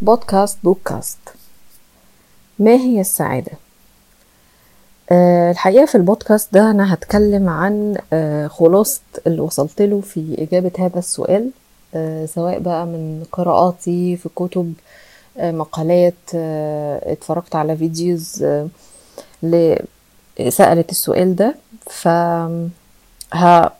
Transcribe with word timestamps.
بودكاست 0.00 0.58
بودكاست. 0.64 1.18
ما 2.58 2.70
هي 2.74 3.00
السعادة؟ 3.00 3.52
أه 5.12 5.50
الحقيقة 5.50 5.86
في 5.86 5.94
البودكاست 5.94 6.54
ده 6.54 6.70
أنا 6.70 6.94
هتكلم 6.94 7.48
عن 7.48 7.96
أه 8.12 8.46
خلاصة 8.46 9.00
اللي 9.26 9.40
وصلت 9.40 9.82
له 9.82 10.00
في 10.00 10.36
إجابة 10.38 10.70
هذا 10.78 10.98
السؤال 10.98 11.50
أه 11.94 12.26
سواء 12.26 12.58
بقى 12.58 12.86
من 12.86 13.24
قراءاتي 13.32 14.16
في 14.16 14.28
كتب 14.36 14.74
أه 15.38 15.52
مقالات 15.52 16.14
أه 16.34 17.12
اتفرجت 17.12 17.54
على 17.56 17.76
فيديوز 17.76 18.42
أه 18.42 18.68
سألت 20.48 20.90
السؤال 20.90 21.36
ده. 21.36 21.54
ف 21.86 22.08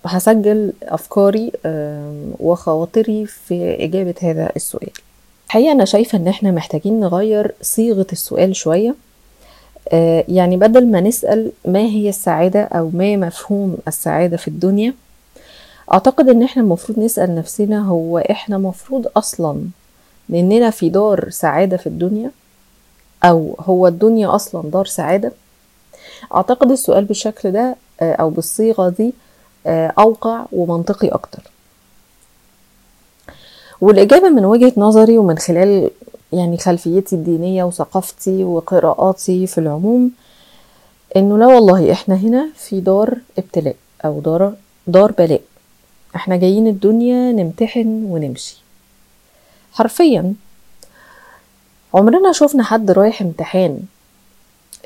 هسجل 0.05 0.73
أفكاري 0.83 1.53
وخواطري 2.41 3.27
في 3.27 3.85
إجابة 3.85 4.15
هذا 4.23 4.53
السؤال. 4.57 4.91
الحقيقة 5.51 5.73
أنا 5.73 5.85
شايفة 5.85 6.19
إن 6.19 6.29
إحنا 6.29 6.51
محتاجين 6.51 7.01
نغير 7.01 7.55
صيغة 7.63 8.07
السؤال 8.13 8.57
شوية. 8.57 8.95
يعني 10.29 10.57
بدل 10.57 10.87
ما 10.91 11.01
نسأل 11.01 11.53
ما 11.65 11.79
هي 11.81 12.09
السعادة 12.09 12.63
أو 12.63 12.91
ما 12.95 13.17
مفهوم 13.17 13.77
السعادة 13.89 14.37
في 14.37 14.49
الدنيا 14.49 14.95
أعتقد 15.93 16.29
إن 16.29 16.43
إحنا 16.43 16.63
المفروض 16.63 16.99
نسأل 16.99 17.35
نفسنا 17.35 17.87
هو 17.89 18.19
إحنا 18.19 18.59
مفروض 18.59 19.07
أصلا 19.17 19.63
إننا 20.31 20.71
في 20.71 20.89
دار 20.89 21.31
سعادة 21.31 21.77
في 21.77 21.87
الدنيا 21.87 22.31
أو 23.25 23.57
هو 23.61 23.87
الدنيا 23.87 24.35
أصلا 24.35 24.71
دار 24.71 24.87
سعادة؟ 24.87 25.33
أعتقد 26.35 26.71
السؤال 26.71 27.05
بالشكل 27.05 27.51
ده 27.53 27.77
أو 28.03 28.31
بالصيغة 28.31 28.89
دي 28.89 29.13
أوقع 29.99 30.45
ومنطقي 30.53 31.09
أكتر. 31.09 31.43
والإجابة 33.81 34.29
من 34.29 34.45
وجهة 34.45 34.73
نظري 34.77 35.19
ومن 35.19 35.39
خلال 35.39 35.91
يعني 36.33 36.59
خلفيتي 36.59 37.17
الدينية 37.17 37.65
وثقافتي 37.65 38.45
وقراءاتي 38.45 39.47
في 39.47 39.59
العموم 39.59 40.11
إنه 41.17 41.39
لا 41.39 41.47
والله 41.47 41.93
إحنا 41.93 42.15
هنا 42.15 42.49
في 42.57 42.81
دار 42.81 43.19
ابتلاء 43.39 43.77
أو 44.05 44.21
دار 44.21 44.53
دار 44.87 45.13
بلاء. 45.13 45.41
إحنا 46.17 46.37
جايين 46.37 46.67
الدنيا 46.67 47.33
نمتحن 47.33 48.05
ونمشي. 48.09 48.57
حرفيا 49.73 50.35
عمرنا 51.95 52.33
شفنا 52.33 52.63
حد 52.63 52.91
رايح 52.91 53.23
امتحان 53.23 53.81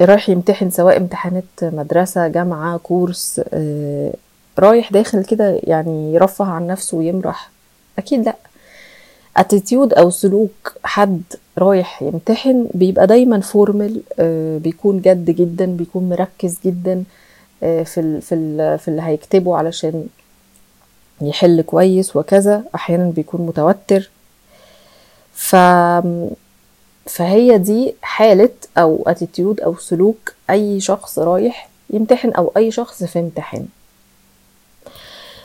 رايح 0.00 0.28
يمتحن 0.28 0.70
سواء 0.70 0.96
امتحانات 0.96 1.44
مدرسة 1.62 2.28
جامعة 2.28 2.76
كورس 2.78 3.40
آه 3.48 4.14
رايح 4.58 4.92
داخل 4.92 5.24
كده 5.24 5.60
يعني 5.62 6.14
يرفه 6.14 6.44
عن 6.44 6.66
نفسه 6.66 6.96
ويمرح. 6.96 7.50
أكيد 7.98 8.24
لأ. 8.24 8.36
attitude 9.36 9.92
أو 9.94 10.10
سلوك 10.10 10.72
حد 10.84 11.22
رايح 11.58 12.02
يمتحن 12.02 12.66
بيبقى 12.74 13.06
دايما 13.06 13.40
formal 13.40 14.02
آه 14.18 14.58
بيكون 14.58 15.00
جد 15.00 15.30
جدا 15.30 15.66
بيكون 15.66 16.08
مركز 16.08 16.58
جدا 16.64 17.04
آه 17.62 17.82
في 17.82 18.00
ال 18.00 18.22
في 18.22 18.34
ال 18.34 18.78
في 18.78 18.88
اللي 18.88 19.02
هيكتبه 19.02 19.56
علشان 19.56 20.06
يحل 21.20 21.62
كويس 21.62 22.16
وكذا 22.16 22.64
أحيانا 22.74 23.10
بيكون 23.10 23.40
متوتر. 23.46 24.10
ف 25.34 25.56
فهي 27.06 27.58
دي 27.58 27.94
حالة 28.02 28.50
أو 28.78 29.04
اتيتيود 29.06 29.60
أو 29.60 29.76
سلوك 29.76 30.34
أي 30.50 30.80
شخص 30.80 31.18
رايح 31.18 31.68
يمتحن 31.90 32.30
أو 32.30 32.52
أي 32.56 32.70
شخص 32.70 33.04
في 33.04 33.18
امتحان. 33.18 33.66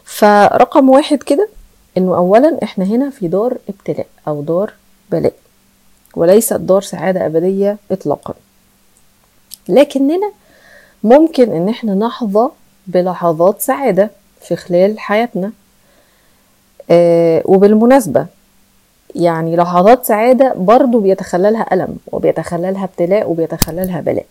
فرقم 0.04 0.90
واحد 0.90 1.18
كده 1.24 1.50
إنه 1.98 2.16
أولا 2.16 2.58
إحنا 2.64 2.86
هنا 2.86 3.10
في 3.10 3.28
دار 3.28 3.58
ابتلاء 3.70 4.08
أو 4.28 4.42
دار 4.42 4.74
بلاء 5.12 5.34
وليست 6.16 6.54
دار 6.54 6.82
سعادة 6.82 7.26
أبدية 7.26 7.78
إطلاقا. 7.92 8.34
لكننا 9.70 10.32
ممكن 11.04 11.52
إن 11.52 11.70
إحنا 11.70 11.94
نحظى 11.96 12.50
بلحظات 12.88 13.62
سعادة 13.62 14.10
في 14.42 14.56
خلال 14.56 15.00
حياتنا 15.00 15.52
آه 16.92 17.42
وبالمناسبة 17.46 18.26
يعني 19.16 19.56
لحظات 19.56 20.06
سعادة 20.06 20.54
برضو 20.58 21.00
بيتخللها 21.00 21.74
ألم 21.74 21.98
وبيتخللها 22.12 22.84
ابتلاء 22.84 23.30
وبيتخللها 23.30 24.02
بلاء. 24.02 24.26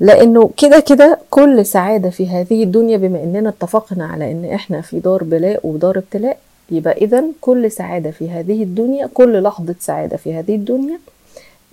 لأنه 0.00 0.50
كده 0.56 0.80
كده 0.80 1.18
كل 1.30 1.66
سعادة 1.66 2.10
في 2.10 2.28
هذه 2.28 2.62
الدنيا 2.62 2.96
بما 2.96 3.22
إننا 3.22 3.48
اتفقنا 3.48 4.06
على 4.06 4.32
إن 4.32 4.44
إحنا 4.44 4.80
في 4.80 5.00
دار 5.00 5.24
بلاء 5.24 5.60
ودار 5.66 5.98
ابتلاء 5.98 6.38
يبقى 6.70 6.92
إذا 6.92 7.24
كل 7.40 7.70
سعادة 7.70 8.10
في 8.10 8.30
هذه 8.30 8.62
الدنيا 8.62 9.08
كل 9.14 9.42
لحظة 9.42 9.74
سعادة 9.80 10.16
في 10.16 10.34
هذه 10.34 10.54
الدنيا 10.54 10.98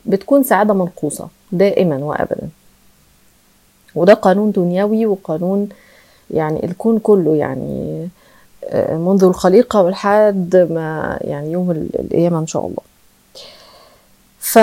بتكون 0.06 0.44
سعادة 0.44 0.74
منقوصة 0.74 1.28
دائما 1.52 1.98
وأبدا. 1.98 2.50
وده 3.96 4.14
قانون 4.14 4.52
دنيوي 4.52 5.06
وقانون 5.06 5.70
يعني 6.32 6.66
الكون 6.66 7.00
كله 7.00 7.36
يعني 7.36 8.08
منذ 8.92 9.24
الخليقة 9.24 9.82
ولحد 9.82 10.56
ما 10.72 11.18
يعني 11.22 11.52
يوم 11.52 11.72
القيامة 11.72 12.40
إن 12.40 12.48
شاء 12.48 12.66
الله. 12.68 12.82
ف 14.40 14.58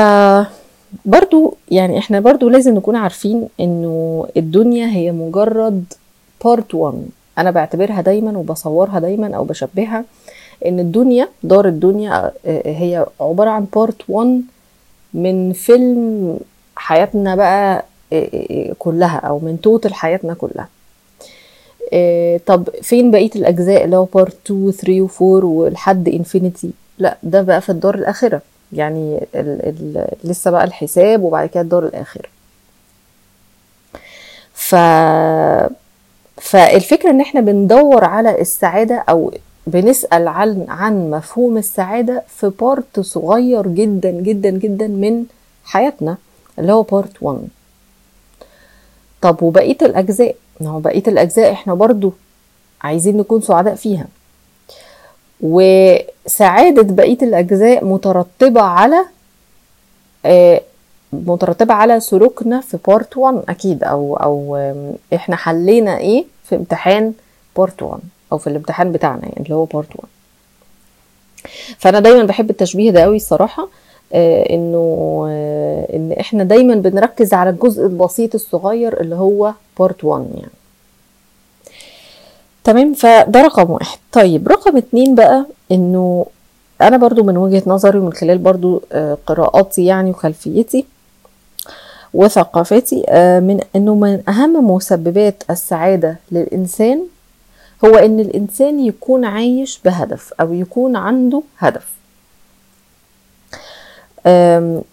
برضو 1.04 1.56
يعني 1.70 1.98
إحنا 1.98 2.20
برضو 2.20 2.48
لازم 2.48 2.74
نكون 2.74 2.96
عارفين 2.96 3.48
انه 3.60 4.26
الدنيا 4.36 4.86
هي 4.86 5.12
مجرد 5.12 5.84
part 6.44 6.74
1 6.74 7.08
أنا 7.38 7.50
بعتبرها 7.50 8.00
دايما 8.00 8.38
وبصورها 8.38 8.98
دايما 8.98 9.36
أو 9.36 9.44
بشبهها 9.44 10.04
ان 10.66 10.80
الدنيا 10.80 11.28
دار 11.42 11.68
الدنيا 11.68 12.30
هي 12.46 13.06
عبارة 13.20 13.50
عن 13.50 13.66
part 13.74 14.02
1 14.08 14.42
من 15.14 15.52
فيلم 15.52 16.38
حياتنا 16.76 17.36
بقى 17.36 17.84
كلها 18.78 19.16
أو 19.16 19.38
من 19.38 19.60
total 19.62 19.94
حياتنا 19.94 20.34
كلها. 20.34 20.68
طب 22.46 22.68
فين 22.82 23.10
بقية 23.10 23.30
الأجزاء 23.36 23.84
اللي 23.84 23.96
هو 23.96 24.04
part 24.04 24.36
2 24.46 24.70
3 24.72 25.08
و4 25.08 25.44
ولحد 25.44 26.08
infinity 26.08 26.70
لا 26.98 27.16
ده 27.22 27.42
بقى 27.42 27.60
في 27.60 27.68
الدار 27.72 27.94
الاخره 27.94 28.42
يعني 28.72 29.16
ال 29.34 29.68
ال 29.68 30.06
لسه 30.24 30.50
بقى 30.50 30.64
الحساب 30.64 31.22
وبعد 31.22 31.48
كده 31.48 31.60
الدار 31.60 31.84
الاخره 31.86 32.28
ف 34.54 34.74
فالفكرة 36.40 37.10
إن 37.10 37.20
إحنا 37.20 37.40
بندور 37.40 38.04
على 38.04 38.40
السعادة 38.40 39.04
أو 39.08 39.32
بنسأل 39.66 40.28
عن 40.28 40.66
عن 40.68 41.10
مفهوم 41.10 41.56
السعادة 41.58 42.22
في 42.28 42.52
part 42.60 43.00
صغير 43.00 43.66
جدا 43.68 44.10
جدا 44.10 44.50
جدا 44.50 44.86
من 44.88 45.24
حياتنا 45.64 46.16
اللي 46.58 46.72
هو 46.72 46.82
part 46.82 47.22
1 47.22 47.48
طب 49.22 49.42
وبقية 49.42 49.76
الأجزاء؟ 49.82 50.36
ما 50.60 50.70
هو 50.70 50.80
بقية 50.80 51.02
الأجزاء 51.08 51.52
إحنا 51.52 51.74
برضو 51.74 52.12
عايزين 52.82 53.16
نكون 53.16 53.40
سعداء 53.40 53.74
فيها. 53.74 54.06
وسعادة 55.42 56.82
بقية 56.94 57.18
الأجزاء 57.22 57.84
مترتبة 57.84 58.60
على 58.62 59.04
آه 60.26 60.60
مترتبة 61.12 61.74
على 61.74 62.00
سلوكنا 62.00 62.60
في 62.60 62.78
part 62.88 63.16
1 63.16 63.42
أكيد 63.48 63.84
أو 63.84 64.16
أو 64.16 64.56
إحنا 65.14 65.36
حلينا 65.36 65.98
إيه 65.98 66.24
في 66.44 66.54
امتحان 66.56 67.12
part 67.56 67.82
1 67.82 68.00
أو 68.32 68.38
في 68.38 68.46
الامتحان 68.46 68.92
بتاعنا 68.92 69.22
يعني 69.22 69.40
اللي 69.40 69.54
هو 69.54 69.64
part 69.64 69.88
1 69.96 70.08
فأنا 71.78 72.00
دايما 72.00 72.24
بحب 72.24 72.50
التشبيه 72.50 72.90
ده 72.90 73.02
قوي 73.02 73.16
الصراحة 73.16 73.68
آه 74.12 74.42
إنه 74.54 75.24
آه 75.30 75.96
إن 75.96 76.12
إحنا 76.20 76.44
دايما 76.44 76.74
بنركز 76.74 77.34
على 77.34 77.50
الجزء 77.50 77.86
البسيط 77.86 78.34
الصغير 78.34 79.00
اللي 79.00 79.14
هو 79.14 79.52
بارت 79.78 80.04
1 80.04 80.26
يعني. 80.34 80.50
تمام؟ 82.64 82.94
فده 82.94 83.42
رقم 83.42 83.70
واحد. 83.70 83.98
طيب 84.12 84.48
رقم 84.48 84.76
اتنين 84.76 85.14
بقى 85.14 85.46
إنه 85.72 86.26
أنا 86.80 86.96
برضو 86.96 87.22
من 87.22 87.36
وجهة 87.36 87.62
نظري 87.66 87.98
ومن 87.98 88.12
خلال 88.12 88.38
برضو 88.38 88.82
قراءاتي 89.26 89.84
يعني 89.84 90.10
وخلفيتي 90.10 90.84
وثقافتي 92.14 92.96
من 93.40 93.60
إنه 93.76 93.94
من 93.94 94.22
أهم 94.28 94.70
مسببات 94.70 95.42
السعادة 95.50 96.16
للإنسان 96.32 97.02
هو 97.84 97.96
إن 97.96 98.20
الإنسان 98.20 98.80
يكون 98.80 99.24
عايش 99.24 99.80
بهدف 99.84 100.32
أو 100.40 100.52
يكون 100.52 100.96
عنده 100.96 101.42
هدف. 101.58 101.88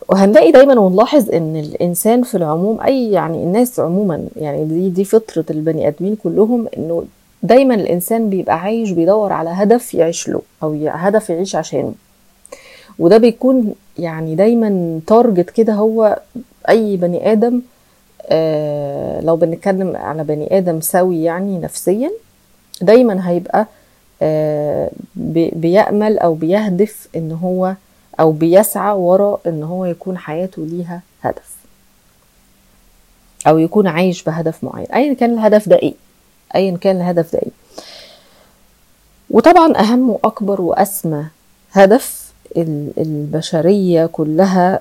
وهنلاقي 0.09 0.51
دايما 0.51 0.79
ونلاحظ 0.79 1.31
إن 1.31 1.55
الإنسان 1.55 2.23
في 2.23 2.35
العموم 2.35 2.81
أي 2.81 3.11
يعني 3.11 3.43
الناس 3.43 3.79
عموما 3.79 4.27
يعني 4.35 4.65
دي 4.65 4.89
دي 4.89 5.03
فطرة 5.05 5.45
البني 5.49 5.87
آدمين 5.87 6.15
كلهم 6.23 6.67
إنه 6.77 7.05
دايما 7.43 7.75
الإنسان 7.75 8.29
بيبقى 8.29 8.59
عايش 8.59 8.91
بيدور 8.91 9.33
على 9.33 9.49
هدف 9.49 9.93
يعيش 9.93 10.27
له 10.29 10.41
أو 10.63 10.77
هدف 10.87 11.29
يعيش 11.29 11.55
عشانه. 11.55 11.93
وده 12.99 13.17
بيكون 13.17 13.73
يعني 13.99 14.35
دايما 14.35 14.99
تارجت 15.07 15.49
كده 15.49 15.73
هو 15.73 16.19
أي 16.69 16.97
بني 16.97 17.31
آدم 17.31 17.61
آه 18.29 19.21
لو 19.21 19.35
بنتكلم 19.35 19.95
على 19.95 20.23
بني 20.23 20.57
آدم 20.57 20.81
سوي 20.81 21.23
يعني 21.23 21.59
نفسيا 21.59 22.11
دايما 22.81 23.29
هيبقى 23.29 23.65
آه 24.21 24.91
بيأمل 25.15 26.19
أو 26.19 26.33
بيهدف 26.33 27.07
إن 27.15 27.31
هو 27.31 27.73
أو 28.19 28.31
بيسعى 28.31 28.93
ورا 28.95 29.39
إن 29.47 29.63
هو 29.63 29.85
يكون 29.85 30.17
حياته 30.17 30.65
ليها 30.65 31.01
هدف 31.21 31.55
أو 33.47 33.57
يكون 33.57 33.87
عايش 33.87 34.23
بهدف 34.23 34.63
معين 34.63 34.87
ايا 34.93 35.13
كان 35.13 35.33
الهدف 35.33 35.69
ده 35.69 35.75
إيه. 35.75 35.93
ايا 36.55 36.77
كان 36.77 36.95
الهدف 36.95 37.33
ده 37.33 37.39
إيه. 37.39 37.51
وطبعا 39.29 39.77
أهم 39.79 40.09
وأكبر 40.09 40.61
وأسمى 40.61 41.25
هدف 41.71 42.31
البشرية 42.97 44.05
كلها 44.05 44.79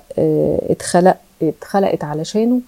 اتخلق 0.71 1.17
اتخلقت 1.43 2.05
علشانه 2.05 2.61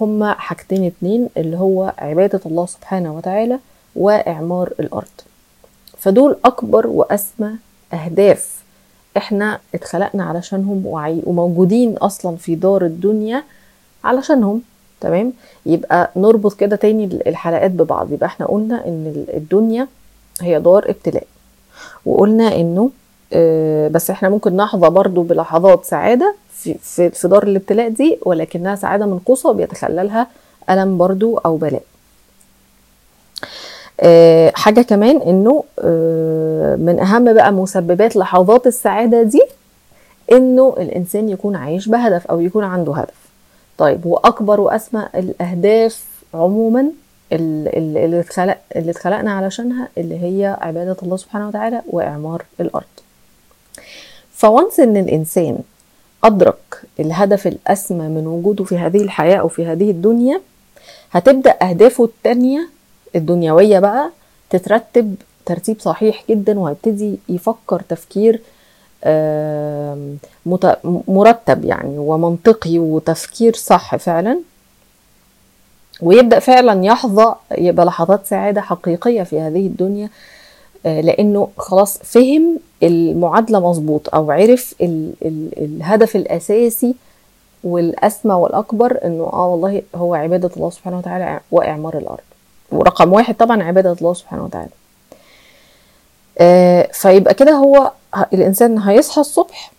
هما 0.00 0.32
حاجتين 0.34 0.84
اتنين 0.84 1.28
اللي 1.36 1.56
هو 1.56 1.92
عبادة 1.98 2.40
الله 2.46 2.66
سبحانه 2.66 3.16
وتعالى 3.16 3.58
وإعمار 3.96 4.72
الأرض. 4.80 5.08
فدول 5.98 6.36
أكبر 6.44 6.86
وأسمى 6.86 7.50
أهداف 7.92 8.56
إحنا 9.16 9.60
اتخلقنا 9.74 10.24
علشانهم 10.24 10.82
وموجودين 11.26 11.96
أصلا 11.96 12.36
في 12.36 12.54
دار 12.54 12.84
الدنيا 12.86 13.44
علشانهم. 14.04 14.62
تمام؟ 15.00 15.32
يبقى 15.66 16.10
نربط 16.16 16.54
كده 16.54 16.76
تاني 16.76 17.04
الحلقات 17.26 17.70
ببعض. 17.70 18.12
يبقى 18.12 18.26
إحنا 18.26 18.46
قلنا 18.46 18.86
إن 18.86 19.24
الدنيا 19.34 19.86
هي 20.40 20.60
دار 20.60 20.84
ابتلاء 20.90 21.26
وقلنا 22.06 22.56
إنه 22.56 22.90
آه 23.32 23.88
بس 23.88 24.10
إحنا 24.10 24.28
ممكن 24.28 24.56
نحظى 24.56 24.90
برضو 24.90 25.22
بلحظات 25.22 25.84
سعادة 25.84 26.34
في, 26.52 26.74
في, 27.10 27.28
دار 27.28 27.42
الابتلاء 27.42 27.88
دي 27.88 28.18
ولكنها 28.22 28.74
سعادة 28.74 29.06
منقوصة 29.06 29.52
بيتخللها 29.52 30.26
ألم 30.70 30.98
برضو 30.98 31.38
أو 31.38 31.56
بلاء. 31.56 31.82
آه 34.00 34.52
حاجة 34.54 34.80
كمان 34.80 35.16
إنه 35.16 35.64
آه 35.78 36.76
من 36.76 37.00
أهم 37.00 37.34
بقى 37.34 37.52
مسببات 37.52 38.16
لحظات 38.16 38.66
السعادة 38.66 39.22
دي 39.22 39.42
إنه 40.32 40.74
الإنسان 40.78 41.28
يكون 41.28 41.56
عايش 41.56 41.88
بهدف 41.88 42.26
أو 42.26 42.40
يكون 42.40 42.64
عنده 42.64 42.94
هدف. 42.94 43.26
طيب 43.78 44.06
واكبر 44.06 44.60
وأسمى 44.60 45.08
الأهداف 45.14 46.04
عموما 46.34 46.86
اللي 47.32 48.20
اتخلق 48.20 48.58
اللي 48.76 48.90
اتخلقنا 48.90 49.32
علشانها 49.32 49.88
اللي 49.98 50.22
هي 50.22 50.56
عبادة 50.60 50.96
الله 51.02 51.16
سبحانه 51.16 51.48
وتعالى 51.48 51.82
وإعمار 51.86 52.44
الأرض. 52.60 52.84
فونس 54.32 54.80
إن 54.80 54.96
الإنسان 54.96 55.58
أدرك 56.24 56.82
الهدف 57.00 57.46
الأسمى 57.46 58.08
من 58.08 58.26
وجوده 58.26 58.64
في 58.64 58.78
هذه 58.78 59.02
الحياة 59.02 59.36
أو 59.36 59.48
في 59.48 59.66
هذه 59.66 59.90
الدنيا 59.90 60.40
هتبدأ 61.10 61.54
أهدافه 61.62 62.04
التانية 62.04 62.68
الدنيوية 63.16 63.78
بقى 63.78 64.10
تترتب 64.50 65.14
ترتيب 65.46 65.80
صحيح 65.80 66.24
جدا 66.30 66.58
وهيبتدي 66.58 67.18
يفكر 67.28 67.80
تفكير 67.88 68.40
مرتب 71.08 71.64
يعني 71.64 71.98
ومنطقي 71.98 72.78
وتفكير 72.78 73.54
صح 73.56 73.96
فعلا. 73.96 74.38
ويبدأ 76.02 76.38
فعلا 76.38 76.84
يحظى 76.84 77.34
يبقى 77.58 77.86
لحظات 77.86 78.26
سعادة 78.26 78.60
حقيقية 78.60 79.22
في 79.22 79.40
هذه 79.40 79.66
الدنيا 79.66 80.08
لأنه 80.84 81.48
خلاص 81.58 81.98
فهم 81.98 82.58
المعادلة 82.82 83.70
مظبوط 83.70 84.14
أو 84.14 84.30
عرف 84.30 84.74
ال 84.80 85.12
ال 85.24 85.48
الهدف 85.64 86.16
الأساسي 86.16 86.94
والأسمى 87.64 88.34
والأكبر 88.34 88.98
إنه 89.04 89.30
آه 89.32 89.46
والله 89.48 89.82
هو 89.94 90.14
عبادة 90.14 90.50
الله 90.56 90.70
سبحانه 90.70 90.98
وتعالى 90.98 91.40
واعمار 91.50 91.98
الأرض. 91.98 92.20
ورقم 92.72 93.12
واحد 93.12 93.34
طبعا 93.34 93.62
عبادة 93.62 93.92
الله 93.92 94.14
سبحانه 94.14 94.44
وتعالى. 94.44 94.70
آه 96.38 96.88
فيبقى 96.92 97.34
كده 97.34 97.52
هو 97.52 97.92
الإنسان 98.32 98.78
هيصحى 98.78 99.20
الصبح 99.20 99.72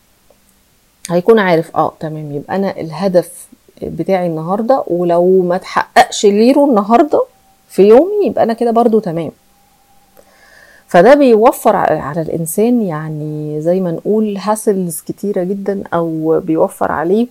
هيكون 1.09 1.39
عارف 1.39 1.75
آه 1.75 1.93
تمام 1.99 2.31
يبقى 2.31 2.55
أنا 2.55 2.79
الهدف 2.79 3.47
بتاعي 3.83 4.27
النهارده 4.27 4.83
ولو 4.87 5.41
ما 5.41 5.57
تحققش 5.57 6.25
غيره 6.25 6.65
النهارده 6.65 7.23
في 7.69 7.87
يومي 7.87 8.25
يبقى 8.25 8.43
أنا 8.43 8.53
كده 8.53 8.71
برضو 8.71 8.99
تمام. 8.99 9.31
فده 10.87 11.13
بيوفر 11.13 11.75
على 11.75 12.21
الإنسان 12.21 12.81
يعني 12.81 13.61
زي 13.61 13.79
ما 13.79 13.91
نقول 13.91 14.37
hassles 14.37 15.01
كتيرة 15.01 15.43
جدا 15.43 15.83
أو 15.93 16.39
بيوفر 16.39 16.91
عليه 16.91 17.27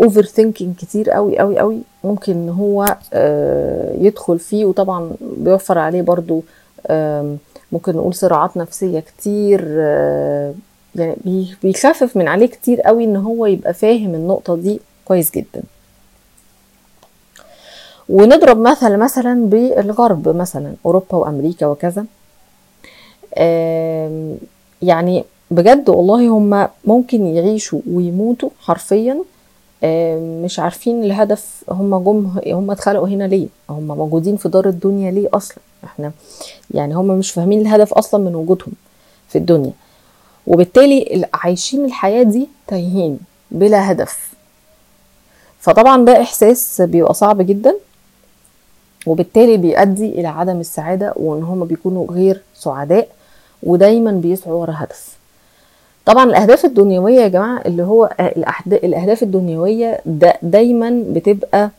overthinking 0.00 0.76
كتير 0.76 1.10
قوي 1.10 1.38
قوي 1.38 1.58
قوي 1.58 1.78
ممكن 2.04 2.32
إن 2.32 2.48
هو 2.48 2.96
آه 3.12 3.94
يدخل 3.98 4.38
فيه 4.38 4.64
وطبعا 4.64 5.10
بيوفر 5.20 5.78
عليه 5.78 6.02
برضو 6.02 6.42
آه 6.86 7.36
ممكن 7.72 7.92
نقول 7.96 8.14
صراعات 8.14 8.56
نفسية 8.56 9.00
كتير 9.00 9.64
آه 9.78 10.54
يعني 10.94 11.54
بيخفف 11.62 12.16
من 12.16 12.28
عليه 12.28 12.46
كتير 12.46 12.80
قوي 12.80 13.04
إن 13.04 13.16
هو 13.16 13.46
يبقى 13.46 13.74
فاهم 13.74 14.14
النقطة 14.14 14.56
دي 14.56 14.80
كويس 15.04 15.30
جدا. 15.30 15.62
ونضرب 18.08 18.58
مثل 18.58 18.96
مثلا 18.96 19.46
بالغرب 19.46 20.28
مثلا 20.28 20.74
أوروبا 20.86 21.16
وأمريكا 21.16 21.66
وكذا. 21.66 22.04
يعني 24.82 25.24
بجد 25.50 25.88
والله 25.88 26.28
هم 26.28 26.68
ممكن 26.84 27.26
يعيشوا 27.26 27.80
ويموتوا 27.90 28.50
حرفيا 28.60 29.18
مش 30.44 30.58
عارفين 30.60 31.04
الهدف 31.04 31.64
هم 31.70 31.98
جم 31.98 32.38
هم 32.46 32.70
اتخلقوا 32.70 33.08
هنا 33.08 33.24
ليه؟ 33.24 33.46
هم 33.70 33.86
موجودين 33.86 34.36
في 34.36 34.48
دار 34.48 34.68
الدنيا 34.68 35.10
ليه 35.10 35.28
أصلا؟ 35.34 35.58
إحنا 35.84 36.12
يعني 36.70 36.94
هم 36.94 37.06
مش 37.06 37.30
فاهمين 37.30 37.60
الهدف 37.60 37.92
أصلا 37.94 38.24
من 38.24 38.34
وجودهم 38.34 38.72
في 39.28 39.38
الدنيا. 39.38 39.72
وبالتالي 40.46 41.26
عايشين 41.34 41.84
الحياة 41.84 42.22
دي 42.22 42.48
تايهين 42.66 43.18
بلا 43.50 43.90
هدف. 43.92 44.32
فطبعا 45.60 46.04
ده 46.04 46.20
إحساس 46.22 46.80
بيبقى 46.80 47.14
صعب 47.14 47.42
جدا 47.42 47.74
وبالتالي 49.06 49.56
بيؤدي 49.56 50.08
إلى 50.08 50.28
عدم 50.28 50.60
السعادة 50.60 51.12
وإن 51.16 51.42
هم 51.42 51.64
بيكونوا 51.64 52.06
غير 52.10 52.42
سعداء 52.54 53.08
ودايما 53.62 54.10
بيسعوا 54.12 54.60
ورا 54.60 54.74
هدف. 54.76 55.16
طبعا 56.06 56.24
الأهداف 56.24 56.64
الدنيوية 56.64 57.20
يا 57.20 57.28
جماعة 57.28 57.62
اللي 57.66 57.82
هو 57.82 58.10
الأهداف 58.70 59.22
الدنيوية 59.22 60.00
دا 60.06 60.34
دايما 60.42 61.04
بتبقى 61.08 61.70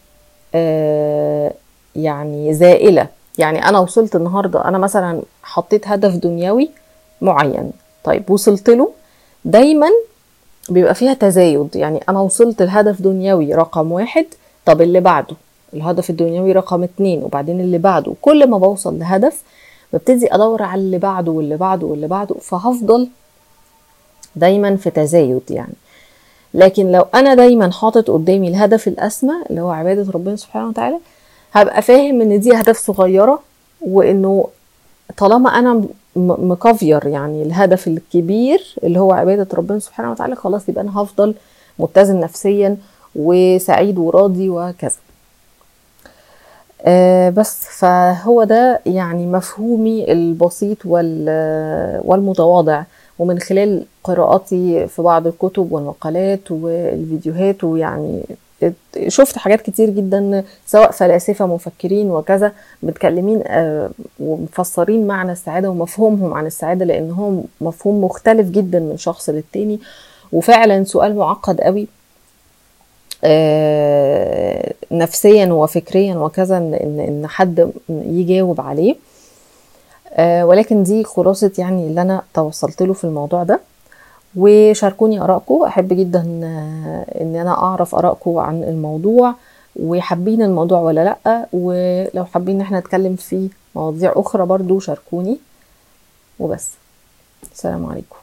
آه 0.55 1.53
يعني 1.95 2.53
زائلة. 2.53 3.07
يعني 3.37 3.69
أنا 3.69 3.79
وصلت 3.79 4.15
النهارده 4.15 4.65
أنا 4.65 4.77
مثلا 4.77 5.21
حطيت 5.43 5.87
هدف 5.87 6.15
دنيوي 6.15 6.69
معين. 7.21 7.71
طيب 8.03 8.29
وصلت 8.31 8.69
له 8.69 8.91
دايما 9.45 9.87
بيبقى 10.69 10.95
فيها 10.95 11.13
تزايد. 11.13 11.75
يعني 11.75 11.99
أنا 12.09 12.19
وصلت 12.19 12.61
لهدف 12.61 13.01
دنيوي 13.01 13.53
رقم 13.53 13.91
واحد 13.91 14.25
طب 14.65 14.81
اللي 14.81 14.99
بعده؟ 14.99 15.35
الهدف 15.73 16.09
الدنيوي 16.09 16.51
رقم 16.51 16.83
اتنين 16.83 17.23
وبعدين 17.23 17.59
اللي 17.61 17.77
بعده؟ 17.77 18.13
كل 18.21 18.49
ما 18.49 18.57
بوصل 18.57 18.99
لهدف 18.99 19.41
ببتدي 19.93 20.35
أدور 20.35 20.63
على 20.63 20.81
اللي 20.81 20.97
بعده 20.97 21.31
واللي 21.31 21.57
بعده 21.57 21.87
واللي 21.87 22.07
بعده 22.07 22.35
فهفضل 22.35 23.07
دايما 24.35 24.75
في 24.75 24.89
تزايد 24.89 25.41
يعني. 25.49 25.73
لكن 26.53 26.91
لو 26.91 27.05
أنا 27.15 27.35
دايما 27.35 27.71
حاطط 27.71 28.11
قدامي 28.11 28.47
الهدف 28.47 28.87
الأسمى 28.87 29.33
اللي 29.49 29.61
هو 29.61 29.69
عبادة 29.69 30.11
ربنا 30.11 30.35
سبحانه 30.35 30.67
وتعالى 30.67 30.97
هبقى 31.53 31.81
فاهم 31.81 32.21
إن 32.21 32.39
دي 32.39 32.57
اهداف 32.57 32.77
صغيرة 32.77 33.39
وإنه 33.81 34.47
طالما 35.17 35.49
أنا 35.49 35.83
مكافير 36.15 37.07
يعني 37.07 37.43
الهدف 37.43 37.87
الكبير 37.87 38.75
اللي 38.83 38.99
هو 38.99 39.11
عبادة 39.13 39.47
ربنا 39.53 39.79
سبحانه 39.79 40.11
وتعالى 40.11 40.35
خلاص 40.35 40.69
يبقى 40.69 40.83
أنا 40.83 41.01
هفضل 41.01 41.35
متزن 41.79 42.19
نفسيا 42.19 42.77
وسعيد 43.15 43.97
وراضي 43.97 44.49
وكذا 44.49 44.95
آه 46.85 47.29
بس 47.29 47.65
فهو 47.79 48.43
ده 48.43 48.79
يعني 48.85 49.25
مفهومي 49.27 50.11
البسيط 50.11 50.77
والمتواضع. 52.05 52.83
ومن 53.19 53.39
خلال 53.39 53.85
قراءاتي 54.03 54.87
في 54.87 55.01
بعض 55.01 55.27
الكتب 55.27 55.71
والمقالات 55.71 56.51
والفيديوهات 56.51 57.63
ويعني 57.63 58.21
شفت 59.07 59.37
حاجات 59.37 59.61
كتير 59.61 59.89
جدا 59.89 60.43
سواء 60.65 60.91
فلاسفة 60.91 61.45
مفكرين 61.45 62.11
وكذا 62.11 62.51
متكلمين 62.83 63.43
ومفسرين 64.19 65.07
معنى 65.07 65.31
السعادة 65.31 65.69
ومفهومهم 65.69 66.33
عن 66.33 66.45
السعادة 66.45 66.85
لأن 66.85 67.11
هو 67.11 67.41
مفهوم 67.61 68.03
مختلف 68.03 68.49
جدا 68.49 68.79
من 68.79 68.97
شخص 68.97 69.29
للتاني. 69.29 69.79
وفعلا 70.31 70.83
سؤال 70.83 71.15
معقد 71.15 71.61
قوي 71.61 71.87
نفسيا 74.91 75.53
وفكريا 75.53 76.15
وكذا 76.15 76.57
إن 76.57 77.25
حد 77.27 77.71
يجاوب 77.89 78.61
عليه. 78.61 78.95
ولكن 80.19 80.83
دي 80.83 81.03
خلاصة 81.03 81.51
يعني 81.57 81.87
اللي 81.87 82.01
أنا 82.01 82.21
توصلت 82.33 82.81
له 82.83 82.93
في 82.93 83.03
الموضوع 83.03 83.43
ده. 83.43 83.59
وشاركوني 84.35 85.21
آرائكم. 85.21 85.63
أحب 85.63 85.87
جدا 85.87 86.21
إن 87.21 87.35
أنا 87.35 87.51
أعرف 87.51 87.95
آرائكم 87.95 88.37
عن 88.37 88.63
الموضوع 88.63 89.33
وحابين 89.75 90.41
الموضوع 90.41 90.79
ولا 90.79 91.03
لأ. 91.25 91.45
ولو 91.53 92.25
حابين 92.25 92.55
إن 92.55 92.61
إحنا 92.61 92.79
نتكلم 92.79 93.15
في 93.15 93.49
مواضيع 93.75 94.13
أخرى 94.15 94.45
برضو 94.45 94.79
شاركوني. 94.79 95.39
وبس. 96.39 96.69
السلام 97.53 97.85
عليكم. 97.85 98.22